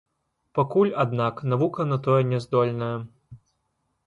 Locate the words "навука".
1.51-1.87